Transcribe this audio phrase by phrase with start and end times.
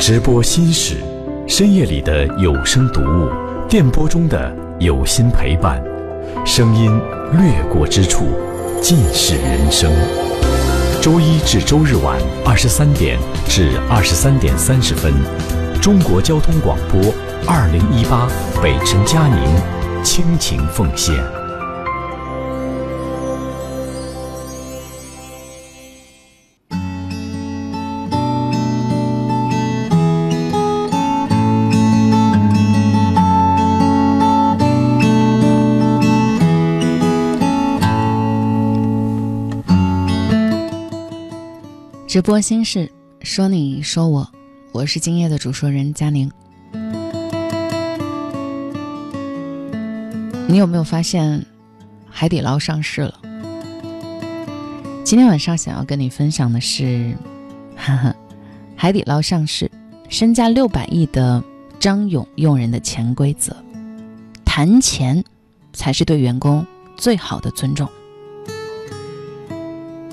[0.00, 0.96] 直播心事，
[1.46, 3.28] 深夜里的有声读物，
[3.68, 5.78] 电波中的有心陪伴，
[6.42, 6.90] 声音
[7.32, 8.24] 掠过之处，
[8.80, 9.92] 尽是人生。
[11.02, 15.12] 周一至周日晚二十三点至二十三点三十分，
[15.82, 17.12] 中国交通广播
[17.46, 18.26] 二零一八
[18.62, 21.39] 北辰嘉宁倾情奉献。
[42.10, 44.28] 直播心事，说你说我，
[44.72, 46.28] 我是今夜的主说人佳宁。
[50.48, 51.46] 你有没有发现，
[52.10, 53.14] 海底捞上市了？
[55.04, 57.16] 今天晚上想要跟你分享的是，
[57.76, 58.12] 哈哈，
[58.74, 59.70] 海底捞上市，
[60.08, 61.40] 身价六百亿的
[61.78, 63.54] 张勇用人的潜规则，
[64.44, 65.22] 谈钱
[65.72, 67.88] 才是对员工最好的尊重。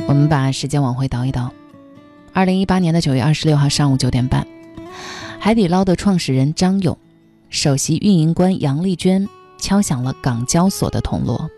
[0.08, 1.52] 我们把时间往回倒一倒。
[2.38, 4.46] 二零一八年的九月二十六号上午九点半，
[5.40, 6.96] 海底捞的创始人张勇、
[7.50, 11.50] 首席运营官杨丽娟敲响了港交所的铜锣。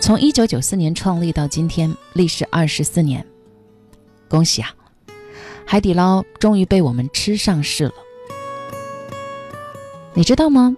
[0.00, 3.26] 从一九九四年创立到今天，历时二十四年，
[4.30, 4.74] 恭喜啊！
[5.66, 7.92] 海底捞终于被我们吃上市了。
[10.14, 10.74] 你知道吗？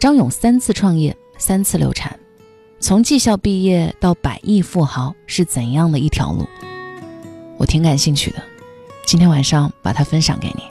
[0.00, 2.18] 张勇三次创业，三次流产，
[2.80, 6.44] 从技校毕业到百亿富豪是怎样的一条路？
[7.64, 8.42] 我挺感兴趣的，
[9.06, 10.64] 今天晚上把它分享给你。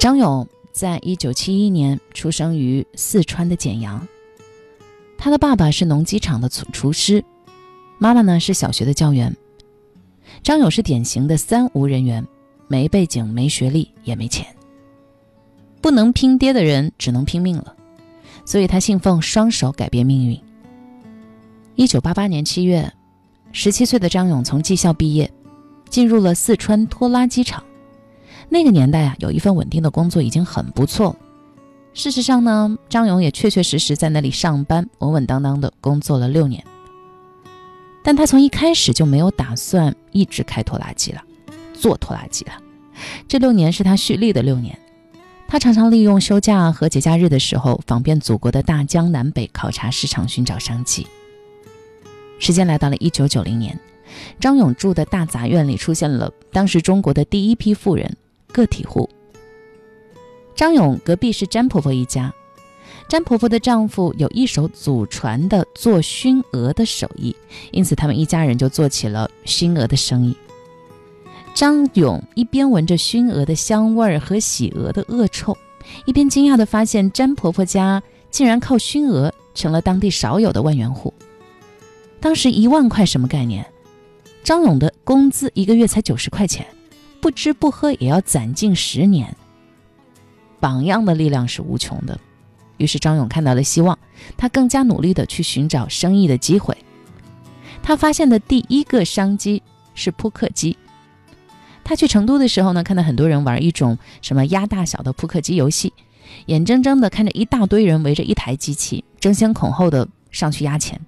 [0.00, 4.04] 张勇在一九七一年出生于四川的简阳，
[5.16, 7.24] 他的爸爸是农机厂的厨厨师，
[7.98, 9.36] 妈妈呢是小学的教员。
[10.42, 12.26] 张勇是典型的三无人员，
[12.66, 14.44] 没背景、没学历、也没钱，
[15.80, 17.76] 不能拼爹的人只能拼命了，
[18.44, 20.42] 所以他信奉双手改变命运。
[21.76, 22.92] 一九八八年七月。
[23.52, 25.30] 十七岁的张勇从技校毕业，
[25.88, 27.62] 进入了四川拖拉机厂。
[28.48, 31.16] 那个年代啊，有一份稳定的工作已经很不错。
[31.94, 36.62] 事实上呢，张勇也确确实实在那里上班，稳稳当当的工作了六年。
[38.04, 41.22] 但他从一开始就没有打算一直开拖拉机了，
[41.74, 42.52] 做拖拉机了。
[43.26, 44.78] 这六年是他蓄力的六年。
[45.48, 51.06] 他常常利用休假和节假日的时候，访遍祖国的大江南北，考察市场，寻找商机。
[52.38, 53.78] 时间来到了一九九零年，
[54.40, 58.16] 张勇住的大杂院里出现了当时中国的第一批富人——
[58.52, 59.08] 个体户。
[60.54, 62.32] 张勇隔壁是詹婆婆一家，
[63.08, 67.34] 詹婆婆的丈夫有一手祖传的做熏鹅的手艺，
[67.70, 70.36] 因此他们一家人就做起了熏鹅的生意。
[71.54, 75.56] 张勇一边闻着熏鹅的香味儿和洗鹅的恶臭，
[76.06, 81.12] 一边惊讶地发现詹婆婆家竟然靠熏鹅成了当地少有的万元户。
[82.20, 83.64] 当时一万块什么概念？
[84.42, 86.66] 张勇的工资一个月才九十块钱，
[87.20, 89.36] 不吃不喝也要攒近十年。
[90.58, 92.18] 榜样的力量是无穷的，
[92.76, 93.96] 于是张勇看到了希望，
[94.36, 96.76] 他更加努力的去寻找生意的机会。
[97.82, 99.62] 他发现的第一个商机
[99.94, 100.76] 是扑克机。
[101.84, 105.92] 他去成都的时候呢，看到很多人玩一种什么压大小的扑克机游戏，
[106.46, 111.00] 眼睁睁的看着一大堆人围着一台机器，争先恐后的上去压钱。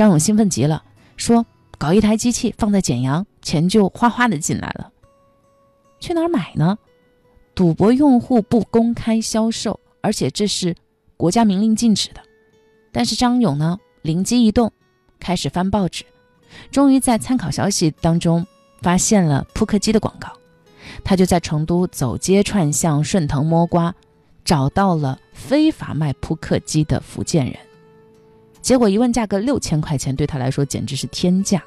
[0.00, 0.82] 张勇兴奋极了，
[1.18, 1.44] 说
[1.76, 4.90] ：“搞一台机器放在简阳，钱就哗哗的进来了。
[5.98, 6.78] 去哪儿买呢？
[7.54, 10.74] 赌博用户不公开销售，而且这是
[11.18, 12.22] 国家明令禁止的。
[12.90, 14.72] 但是张勇呢，灵机一动，
[15.18, 16.06] 开始翻报纸，
[16.70, 18.46] 终于在参考消息当中
[18.80, 20.32] 发现了扑克机的广告。
[21.04, 23.94] 他就在成都走街串巷，顺藤摸瓜，
[24.46, 27.54] 找到了非法卖扑克机的福建人。”
[28.62, 31.62] 结果一问价格六千块钱，对他来说简直是天价。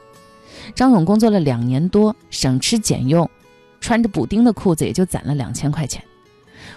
[0.76, 3.30] 张勇工作了两年多，省吃俭用，
[3.82, 6.03] 穿着补丁的裤子也就攒了两千块钱。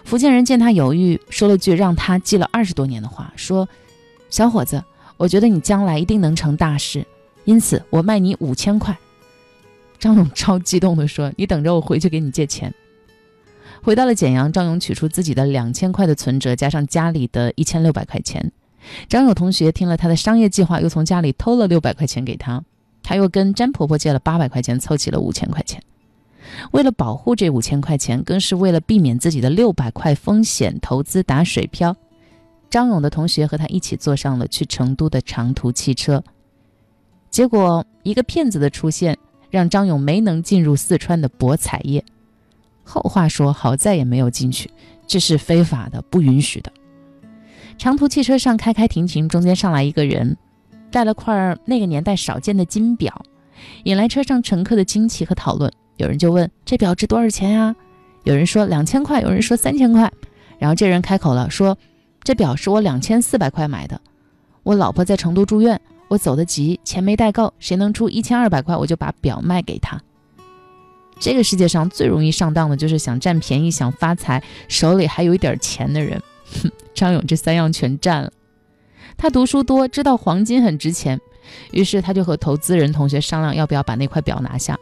[0.05, 3.69] 福建人见他犹豫，说了句让他记了二十多年的话：“说，
[4.31, 4.82] 小伙子，
[5.17, 7.06] 我觉得你将来一定能成大事，
[7.44, 8.96] 因此我卖你五千块。”
[9.99, 12.73] 张勇超激动地说：“你等着，我回去给你借钱。”
[13.82, 18.50] 回到了简阳，张勇取出自己的两千块的存折，加上家里的一千六百块钱。
[19.09, 22.62] 张勇同学听了他的商业计划，又从家里偷了六百块钱给他，
[23.03, 25.83] 他又跟詹婆婆借了八百块钱，凑齐了五千块钱。
[26.71, 31.97] 为了保护这五千块钱，更是为了避免自己的六百块风险投资打水漂，
[32.71, 36.23] 张勇的同学和他一起坐上了去成都的长途汽车。
[37.31, 39.19] 结果，一个骗子的出现，
[39.50, 42.05] 让张勇没能进入四川的博彩业。
[42.85, 44.71] 后话说，好在也没有进去，
[45.06, 46.73] 这是非法的，不允许的。
[47.78, 50.37] 长途汽车上开开停停，中间上来一个人，
[50.90, 53.25] 带了块那个年代少见的金表，
[53.84, 55.70] 引来车上乘客的惊奇和讨论。
[55.96, 57.75] 有人就问：“这表值多少钱呀？”
[58.25, 60.12] 有人说两千块，有人说三千块。
[60.58, 61.76] 然后这人开口了，说
[62.25, 64.00] ：“这表是我两千四百块买的，
[64.62, 70.00] 我老婆在成都住院，我走得急，钱没带够，谁能出一千二百块，我就把表卖给他。”
[71.20, 76.20] 这个世界上最容易上当的就是想占便宜、想发财，手里还有一点钱的人。
[76.62, 78.32] 哼，张勇这三样全占了。
[79.16, 81.20] 他读书多，知道黄金很值钱，
[81.72, 84.78] 于是他就和投资人同学商量要不要把那块表拿下。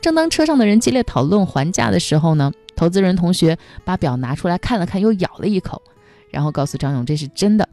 [0.00, 5.82] 正当车上的人激烈讨论还价的时候呢，投资人同学把表拿出来看了看，又咬了一口，
[6.30, 7.68] 然后告诉张勇这是真的。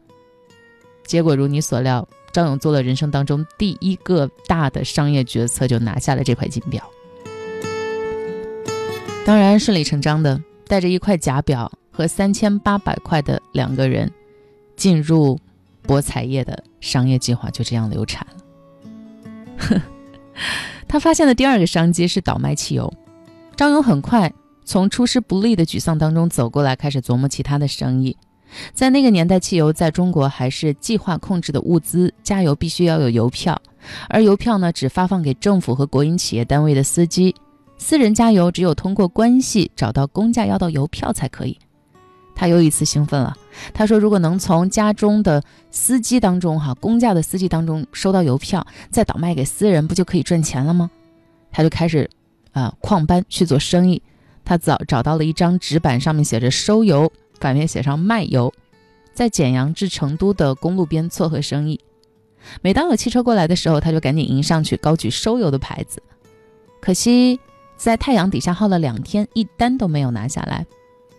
[1.05, 6.81] 结果如你所料，张勇做了人生当中第一个大的商业决策，就拿下了这块金表。
[9.25, 14.11] 当然顺理成章的，带着一块假表和三千八百块的两个人，
[14.75, 15.39] 进入
[15.83, 19.81] 博彩业的商业计划就这样流产了。
[20.87, 22.91] 他发现的第二个商机是倒卖汽油。
[23.55, 24.33] 张勇很快
[24.65, 28.17] 从出师不利的沮丧当中走过来，开始琢磨其他的生意。
[28.73, 33.59] 在那个年代，汽油在中国还是计划控制的物资，加油必须要有邮票，
[34.09, 37.35] 而邮票呢，只发放给政府和国营企业单位的司机，
[37.77, 41.57] 私人加油只有通过关系找到公家要到邮票才可以。
[42.35, 43.35] 他又一次兴奋了。
[43.73, 50.89] 他说：“如果能从家中的司机当中，哈公家的司机当中收到邮票，再倒卖给私人，不就可以赚钱了吗？”
[51.51, 52.09] 他就开始，
[52.51, 54.01] 啊，旷班去做生意。
[54.43, 58.51] 他找找到了一张纸板，上面写着“收油”，反面写上“卖油”，
[59.13, 61.79] 在简阳至成都的公路边撮合生意。
[62.61, 66.01] 每当有汽车过来的时候，他就赶紧迎上去，高举收油的牌子。
[66.81, 67.39] 可惜，
[67.77, 70.65] 在太阳底下耗了两天，一单都没有拿下来。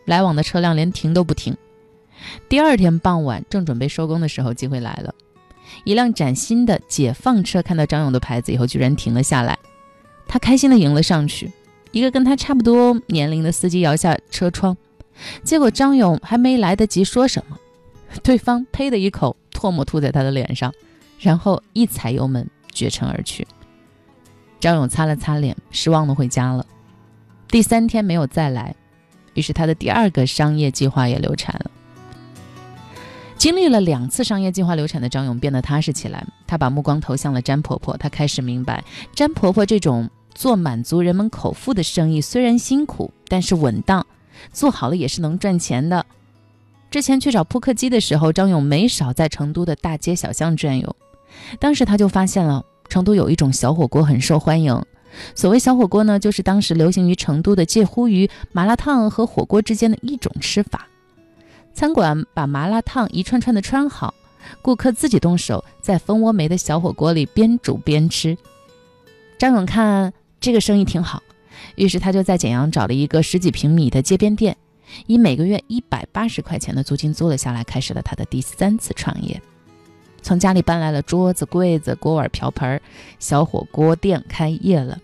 [0.04, 1.56] 来往的车辆连停都不停。
[2.48, 5.14] 第二天傍晚，正准备收工的时候，机会来了。
[5.84, 9.58] 一辆崭新的解放车看到张勇的牌子以后，居然停了下来。
[10.26, 11.52] 他开心地迎了上去。
[11.90, 14.76] 一个跟他差不多年龄的司机摇下车窗，
[15.42, 17.56] 结果张勇还没来得及说什么，
[18.22, 20.72] 对方呸的一口唾沫吐在他的脸上，
[21.20, 23.46] 然后一踩油门绝尘而去。
[24.58, 26.66] 张勇擦了擦脸，失望地回家了。
[27.48, 28.74] 第三天没有再来。
[29.34, 31.70] 于是他的第二个商业计划也流产了。
[33.36, 37.96] 经历了两次商业计划流产的张勇变得踏实起来，他把目光投向了詹婆婆。
[37.96, 38.82] 他开始明白，
[39.14, 44.06] 詹婆婆这种做满足人们口腹的生意虽然辛苦，但是稳当，
[44.52, 46.06] 做好了也是能赚钱的。
[46.90, 50.96] 之前去找扑克机的时候，张勇没少在成都的大街小巷转悠。
[51.58, 54.80] 当时他就发现了成都有一种小火锅很受欢迎。
[55.34, 60.88] 所谓小火锅呢，就是当时流行于成都的介乎于麻辣烫和火锅之间的一种吃法。
[61.72, 64.14] 餐馆把麻辣烫一串串的穿好，
[64.62, 68.36] 顾客自己动手在蜂窝煤的小火锅里边煮边吃。
[69.38, 71.22] 张勇看这个生意挺好，
[71.74, 74.56] 于是他就在简阳找了一个十几平米的街边店，
[75.06, 79.40] 以每个月一百八十块钱的租金租了下来，开始了他的第三次创业。
[80.24, 82.80] 从家里搬来了桌子、柜子、锅碗瓢盆，
[83.18, 84.98] 小火锅店开业了。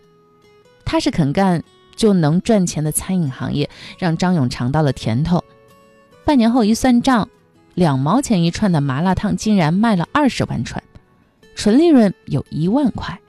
[0.84, 1.62] 他是肯干
[1.94, 5.44] 就能赚钱的餐饮行业，让张勇尝到了甜头。
[6.24, 7.28] 半年后一算账，
[7.74, 10.82] 两毛钱一串的麻辣烫竟然卖了二十万串，
[11.54, 13.20] 纯利润有一万块。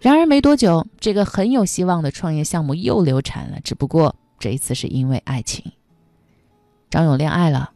[0.00, 5.72] 然而没多久，这个很有希望的创业项目又流产了，只不过这一次是因为爱情。
[6.88, 7.72] 张勇恋爱了，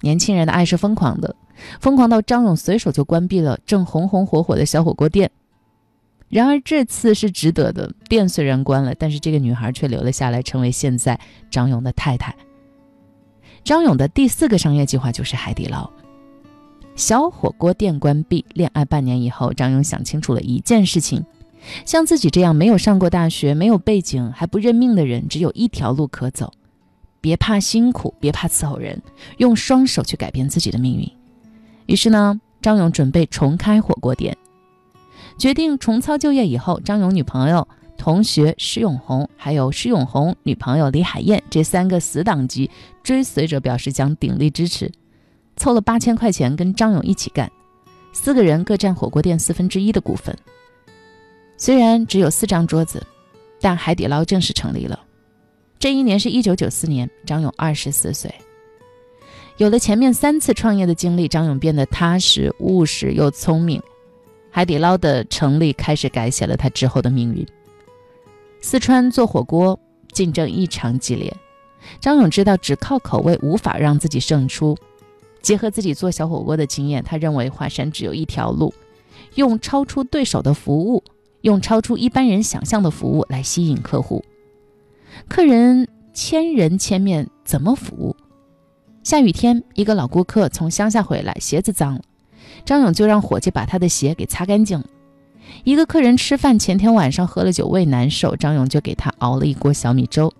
[0.00, 1.36] 年轻人的爱是疯狂的。
[1.80, 5.30] 疯狂到张勇随手就关闭了正红红火火的小火锅店。
[6.28, 11.18] 然而这次是值得的，店虽然关了，但是这个女孩却留了下来，成为现在
[11.50, 12.34] 张勇的太太。
[13.64, 15.90] 张勇的第四个商业计划就是海底捞。
[16.94, 21.24] 小火锅店关闭，恋爱半年以后，张勇想清楚了一件事情：
[21.84, 26.52] 像自己这样没有上过大学、没有背景、还不认命的人，只有一条路可走，
[27.20, 29.02] 别怕辛苦，别怕伺候人，
[29.38, 31.10] 用双手去改变自己的命运。
[31.90, 34.38] 于是呢，张勇准备重开火锅店，
[35.36, 37.66] 决定重操旧业以后，张勇女朋友、
[37.98, 42.70] 同学施永红，还有施永红女朋友李海燕这三个死党级
[43.02, 44.92] 追随者表示将鼎力支持，
[45.56, 47.50] 凑了八千块钱跟张勇一起干，
[48.12, 50.38] 四个人各占火锅店四分之一的股份。
[51.56, 53.04] 虽然只有四张桌子，
[53.60, 55.00] 但海底捞正式成立了。
[55.80, 58.32] 这一年是一九九四年，张勇二十四岁。
[59.60, 63.78] 有了前面三次创业的经历，张勇变得踏实务实又聪明。
[64.50, 67.46] 海底捞的成立开始改写了他之后的命运。
[68.62, 69.78] 四川做火锅
[70.12, 71.36] 竞争异常激烈，
[72.00, 74.74] 张勇知道只靠口味无法让自己胜出，
[75.42, 78.72] 结合自己做小火锅的经验，他认为华山只有一条路，
[79.34, 81.04] 用超出对手的服务，
[81.42, 84.24] 用超出一般人想象的服务来吸引客户。
[85.28, 88.16] 客人千人千面，怎么服务？
[89.02, 92.00] 下雨天，一个老顾客从乡下回来，鞋子脏了，
[92.66, 94.84] 张勇就让伙计把他的鞋给擦干净了。
[95.64, 100.30] 一个客人吃饭前天晚上喝了酒，胃难受，张勇就给他熬了一锅小米粥。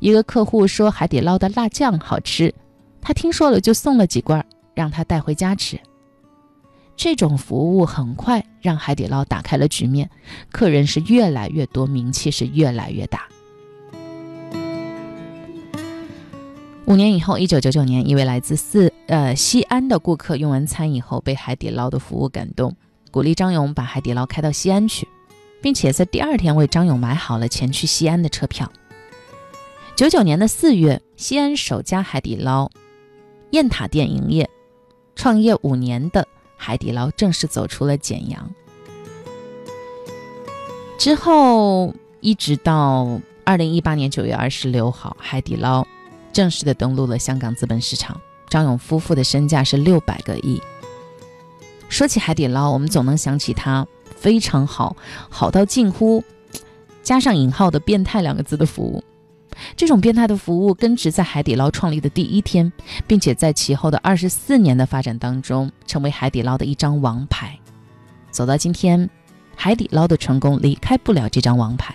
[0.00, 2.52] 一个客户说海底捞的辣酱好吃，
[3.00, 5.78] 他听说了就送了几罐，让他带回家吃。
[6.96, 10.10] 这种服务很快让海底捞打开了局面，
[10.50, 13.28] 客人是越来越多，名气是越来越大。
[16.86, 22.76] 五年以后，一九九九年，一位来自四呃西安的顾客用完餐以后，被海底捞的服务感动，
[23.10, 25.08] 鼓励张勇把海底捞开到西安去，
[25.62, 28.70] 并且在第二天为张勇买好了前去西安的车票。
[29.96, 32.70] 九九年的四月，西安首家海底捞
[33.52, 34.50] 雁塔店营业，
[35.16, 38.50] 创业五年的海底捞正式走出了简阳。
[40.98, 45.86] 之后，一直到二零一八年九月二十六号，海底捞。
[46.34, 50.60] 正式的登陆了香港资本市场，张勇夫妇的身价是六百个亿。
[51.88, 53.86] 说起海底捞，我们总能想起它
[54.16, 54.96] 非常好，
[55.30, 56.24] 好到近乎
[57.04, 59.02] 加上引号的“变态”两个字的服务。
[59.76, 62.72] 这种变态的服务根植在海底捞创立的第一天，
[63.06, 67.56] 并且在其后的二十四年的发展当中，成为海底捞的一张王牌。
[68.32, 69.08] 走到今天，
[69.54, 71.94] 海底捞的成功离开不了这张王牌。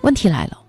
[0.00, 0.61] 问题来了。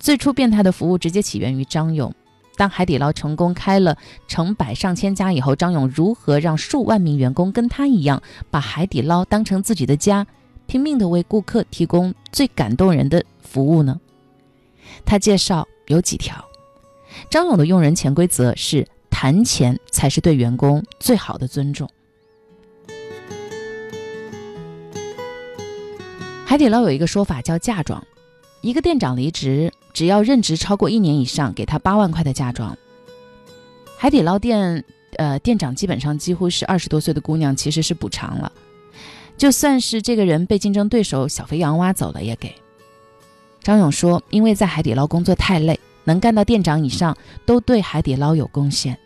[0.00, 2.12] 最初变态的服务直接起源于张勇。
[2.56, 10.26] 当海底捞成功开了成百上千家以后，张勇如何让数万名员工跟他一样，把海底捞当成自己的家，
[10.66, 14.00] 拼命的为顾客提供最感动人的服务呢？
[15.04, 16.44] 他介绍有几条：
[17.30, 21.88] 张勇的用人潜规则是谈钱才是对员工最好的尊重。
[26.44, 28.04] 海底捞有一个说法叫嫁妆，
[28.60, 29.72] 一个店长离职。
[29.92, 32.78] 只要任职超过一年以上，给他八万块的嫁妆。
[33.98, 34.84] 海底捞店，
[35.16, 38.52] 呃，店长基本上几乎是二十多岁的姑娘，其实是补偿了。
[39.36, 42.54] 就算是这个人被竞争对手小肥羊挖走了，也给。
[43.62, 48.96] 张勇说，因为在海底捞工作太累，能干到店长以上，都对海底捞有贡献。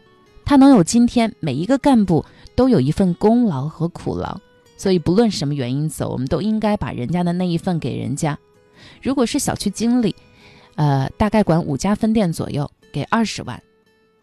[0.44, 4.38] 他能有今天，每一个干部都有一份功劳和苦劳，
[4.76, 8.38] 所以不论什么原因走，我们都应该把人家的那一份给人家。
[9.03, 10.14] 如果是小区经理。
[10.76, 13.62] 呃，大概管五家分店左右，给二十万。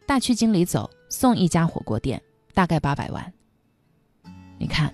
[0.06, 2.22] 大区经理走，送一家火锅店，
[2.53, 3.34] 大概八百万。
[4.58, 4.94] 你看，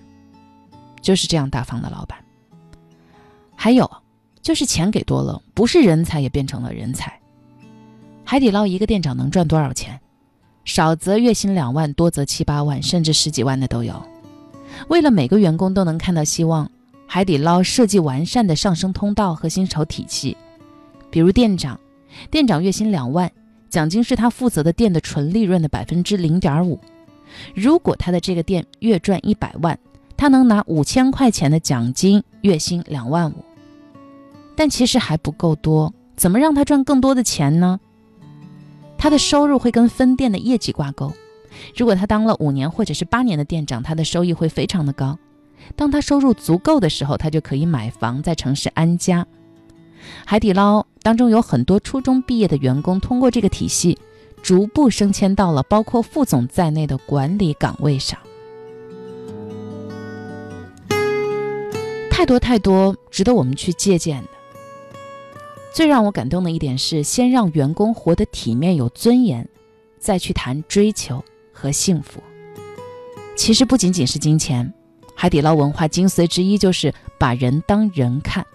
[1.02, 2.16] 就是这样大方的老板。
[3.56, 3.90] 还有，
[4.40, 7.20] 就是钱给多了，不是人才也变成了人才。
[8.24, 10.00] 海底捞一个店长能赚多少钱？
[10.64, 14.00] 少则月薪两万，多则七八万，甚至十几万的都有。
[14.86, 16.70] 为了每个员工都能看到希望，
[17.10, 20.36] 海底捞设计完善的上升通道和薪酬体系。
[21.10, 21.80] 比如店长，
[22.30, 23.32] 店长月薪两万，
[23.70, 26.78] 奖金是他负责的店的纯利润的百分之零点五。
[27.54, 29.78] 如果他的这个店月赚一百万，
[30.18, 33.42] 他能拿五千块钱的奖金，月薪两万五。
[34.54, 37.80] 但其实还不够多，怎么让他赚更多的钱呢？
[38.98, 41.10] 他的收入会跟分店的业绩挂钩。
[41.74, 45.18] 如果他当了五年或者是八年的店长，他的收益会非常的高。
[45.76, 49.26] 当他收入足够的时候，他就可以买房在城市安家。
[50.24, 53.98] 海底捞当中有很多初中毕业的员工，通过这个体系，
[54.42, 58.18] 逐步升迁到了包括副总在内的管理岗位上。
[62.10, 64.28] 太多太多值得我们去借鉴的。
[65.72, 69.48] 最让我感动的一点是，先让员工活得体面有尊严，
[69.98, 71.22] 再去谈追求
[71.52, 72.20] 和幸福。
[73.36, 74.72] 其实不仅仅是金钱，
[75.20, 78.46] 海底捞文化精髓之一就是把人当人看。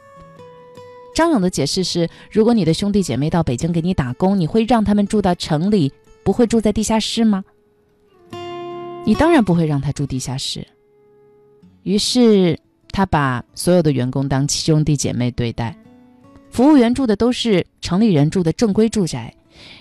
[1.13, 5.91] 张勇的解释是：如果你的兄弟姐妹到北京给你打工，你会让他们住到城里，
[6.23, 7.43] 不会住在地下室吗？
[9.05, 10.65] 你当然不会让他住地下室。
[11.83, 12.57] 于是
[12.93, 15.77] 他把所有的员工当兄弟姐妹对待。
[16.49, 19.35] 服务员住的都是城里人住的正规住宅，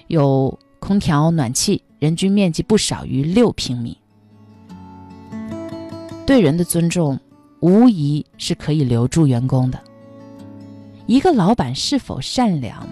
[0.09, 3.97] 有空调、暖气，人均面积不少于六平米。
[6.25, 7.19] 对人的尊重，
[7.61, 9.81] 无疑是可以留住员工的。
[11.07, 12.89] 一个老板是否善良，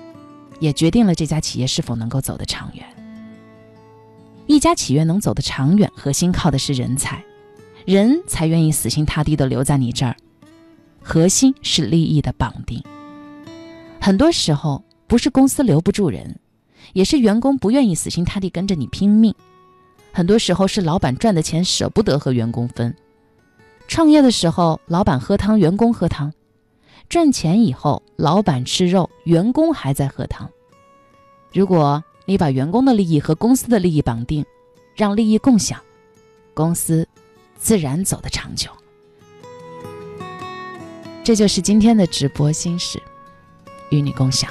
[0.59, 2.85] 也决定了这家企业是否能够走得长远。
[4.47, 7.23] 一家企业能走得长远，核心靠的是人才。
[7.87, 10.15] 人才愿意死心塌地的留在你这儿。
[11.01, 12.83] 核心是利益的绑定。
[14.01, 16.39] 很多时候不是公司留不住人，
[16.93, 19.35] 也是员工不愿意死心塌地跟着你拼命。
[20.13, 22.95] 很多时候是老板赚的钱舍不得和员工分。
[23.91, 26.31] 创业的时候，老板喝汤，员工喝汤；
[27.09, 30.49] 赚钱以后，老板吃肉，员工还在喝汤。
[31.53, 34.47] 如果你把员工的利益和公司的利益绑定，
[34.95, 35.81] 让利益共享，
[36.55, 37.07] 公司
[37.57, 38.71] 自然走得长久。
[41.25, 43.03] 这就是今天的直播心事，
[43.91, 44.49] 与你共享。